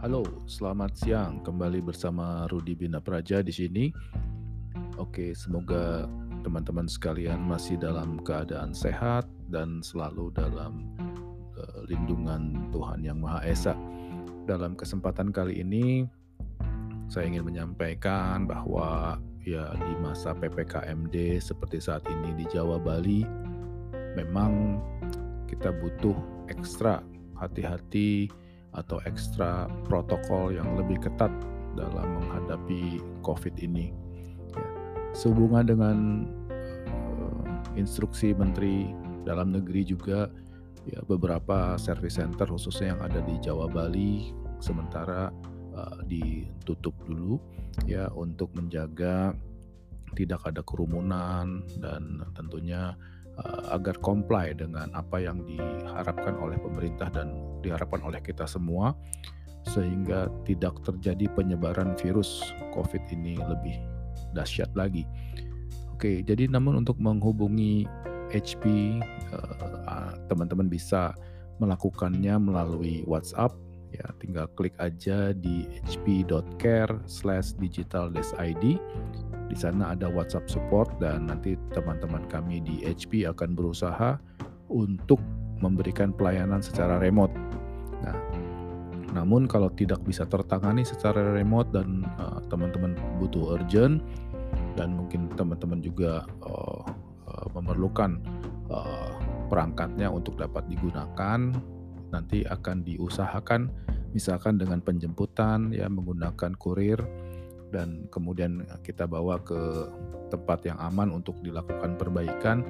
Halo, 0.00 0.24
selamat 0.48 0.96
siang. 0.96 1.44
Kembali 1.44 1.84
bersama 1.84 2.48
Rudi 2.48 2.72
Bina 2.72 3.04
Praja 3.04 3.44
di 3.44 3.52
sini. 3.52 3.92
Oke, 4.96 5.36
semoga 5.36 6.08
teman-teman 6.40 6.88
sekalian 6.88 7.36
masih 7.44 7.76
dalam 7.76 8.16
keadaan 8.24 8.72
sehat 8.72 9.28
dan 9.52 9.84
selalu 9.84 10.32
dalam 10.32 10.88
uh, 11.52 11.84
lindungan 11.84 12.72
Tuhan 12.72 13.04
Yang 13.04 13.18
Maha 13.20 13.40
Esa. 13.44 13.74
Dalam 14.48 14.72
kesempatan 14.72 15.36
kali 15.36 15.60
ini 15.60 16.08
saya 17.12 17.28
ingin 17.28 17.44
menyampaikan 17.44 18.48
bahwa 18.48 19.20
ya 19.44 19.68
di 19.76 19.94
masa 20.00 20.32
PPKMD 20.32 21.44
seperti 21.44 21.76
saat 21.76 22.08
ini 22.08 22.40
di 22.40 22.48
Jawa 22.48 22.80
Bali 22.80 23.20
memang 24.16 24.80
kita 25.44 25.76
butuh 25.76 26.16
ekstra 26.48 27.04
hati-hati 27.36 28.40
atau 28.74 29.02
ekstra 29.06 29.66
protokol 29.86 30.54
yang 30.54 30.78
lebih 30.78 31.02
ketat 31.02 31.32
dalam 31.74 32.22
menghadapi 32.22 33.02
COVID 33.22 33.58
ini. 33.62 33.90
Ya. 34.54 34.66
Sehubungan 35.14 35.66
dengan 35.66 35.96
uh, 36.50 37.42
instruksi 37.74 38.34
Menteri 38.34 38.90
Dalam 39.26 39.52
Negeri 39.52 39.84
juga, 39.84 40.30
ya 40.88 41.00
beberapa 41.04 41.76
service 41.76 42.16
center 42.16 42.48
khususnya 42.48 42.96
yang 42.96 43.00
ada 43.04 43.20
di 43.20 43.36
Jawa 43.42 43.68
Bali 43.68 44.32
sementara 44.62 45.28
uh, 45.76 45.98
ditutup 46.08 46.94
dulu 47.04 47.36
ya 47.84 48.08
untuk 48.16 48.52
menjaga 48.56 49.36
tidak 50.18 50.42
ada 50.42 50.64
kerumunan 50.66 51.62
dan 51.78 52.24
tentunya 52.34 52.98
uh, 53.38 53.76
agar 53.76 53.94
comply 54.02 54.50
dengan 54.56 54.90
apa 54.96 55.22
yang 55.22 55.44
diharapkan 55.46 56.34
oleh 56.40 56.58
pemerintah 56.58 57.12
dan 57.12 57.30
diharapkan 57.60 58.00
oleh 58.02 58.18
kita 58.24 58.48
semua 58.48 58.96
sehingga 59.68 60.32
tidak 60.48 60.80
terjadi 60.82 61.28
penyebaran 61.36 61.92
virus 62.00 62.40
COVID 62.72 63.12
ini 63.12 63.36
lebih 63.36 63.76
dahsyat 64.32 64.72
lagi. 64.72 65.04
Oke, 65.92 66.24
jadi 66.24 66.48
namun 66.48 66.80
untuk 66.80 66.96
menghubungi 66.96 67.84
HP 68.32 68.64
uh, 69.36 70.16
teman-teman 70.32 70.72
bisa 70.72 71.12
melakukannya 71.60 72.40
melalui 72.40 73.04
WhatsApp 73.04 73.52
ya 73.90 74.06
tinggal 74.22 74.46
klik 74.54 74.70
aja 74.78 75.34
di 75.34 75.66
hp.care/digital-id 75.82 78.64
di 79.50 79.56
sana 79.58 79.98
ada 79.98 80.06
WhatsApp 80.06 80.46
support 80.46 80.94
dan 81.02 81.26
nanti 81.26 81.58
teman-teman 81.74 82.22
kami 82.30 82.62
di 82.62 82.86
HP 82.86 83.26
akan 83.26 83.58
berusaha 83.58 84.14
untuk 84.70 85.18
memberikan 85.60 86.12
pelayanan 86.12 86.64
secara 86.64 86.96
remote. 86.98 87.32
Nah, 88.00 88.16
namun 89.12 89.44
kalau 89.46 89.68
tidak 89.76 90.00
bisa 90.02 90.24
tertangani 90.26 90.82
secara 90.82 91.36
remote 91.36 91.70
dan 91.70 92.08
uh, 92.16 92.40
teman-teman 92.48 92.96
butuh 93.20 93.60
urgent 93.60 94.02
dan 94.74 94.96
mungkin 94.96 95.28
teman-teman 95.36 95.84
juga 95.84 96.24
uh, 96.42 96.82
uh, 97.28 97.46
memerlukan 97.54 98.18
uh, 98.72 99.12
perangkatnya 99.50 100.08
untuk 100.08 100.38
dapat 100.38 100.62
digunakan, 100.70 101.52
nanti 102.14 102.46
akan 102.46 102.86
diusahakan 102.86 103.70
misalkan 104.10 104.58
dengan 104.58 104.82
penjemputan 104.82 105.70
ya 105.70 105.86
menggunakan 105.86 106.54
kurir 106.58 106.98
dan 107.70 108.10
kemudian 108.10 108.66
kita 108.82 109.06
bawa 109.06 109.38
ke 109.42 109.86
tempat 110.30 110.66
yang 110.66 110.78
aman 110.78 111.14
untuk 111.14 111.38
dilakukan 111.42 111.94
perbaikan 111.94 112.66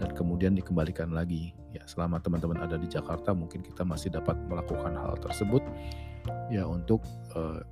dan 0.00 0.10
kemudian 0.16 0.56
dikembalikan 0.56 1.12
lagi. 1.12 1.52
Selama 1.88 2.20
teman-teman 2.20 2.60
ada 2.60 2.76
di 2.76 2.84
Jakarta 2.84 3.32
mungkin 3.32 3.64
kita 3.64 3.80
masih 3.80 4.12
dapat 4.12 4.36
melakukan 4.44 4.92
hal 4.92 5.16
tersebut 5.24 5.64
ya 6.52 6.68
untuk 6.68 7.00
uh, 7.32 7.64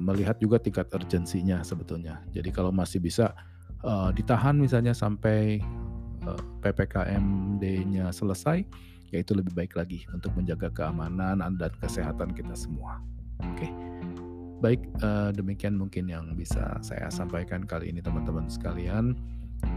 melihat 0.00 0.40
juga 0.40 0.56
tingkat 0.56 0.88
urgensinya 0.92 1.60
sebetulnya. 1.60 2.24
Jadi 2.32 2.48
kalau 2.48 2.72
masih 2.72 3.04
bisa 3.04 3.36
uh, 3.84 4.08
ditahan 4.16 4.56
misalnya 4.56 4.96
sampai 4.96 5.60
uh, 6.24 6.32
eh, 6.32 6.42
PPKMD-nya 6.64 8.08
selesai, 8.12 8.64
ya 9.12 9.18
itu 9.20 9.32
lebih 9.36 9.52
baik 9.52 9.76
lagi 9.76 10.08
untuk 10.12 10.32
menjaga 10.36 10.72
keamanan 10.72 11.40
dan 11.40 11.72
kesehatan 11.80 12.32
kita 12.32 12.56
semua. 12.56 13.00
Oke. 13.44 13.68
Okay. 13.68 13.70
Baik, 14.64 14.80
uh, 15.04 15.28
demikian 15.28 15.76
mungkin 15.76 16.08
yang 16.08 16.32
bisa 16.32 16.80
saya 16.80 17.12
sampaikan 17.12 17.68
kali 17.68 17.92
ini 17.92 18.00
teman-teman 18.00 18.48
sekalian. 18.48 19.12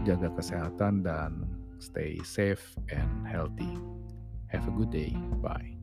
Jaga 0.04 0.32
kesehatan 0.32 1.04
dan 1.04 1.47
stay 1.78 2.18
safe 2.24 2.74
and 2.90 3.26
healthy. 3.26 3.78
Have 4.48 4.68
a 4.68 4.70
good 4.70 4.90
day. 4.90 5.10
Bye. 5.42 5.77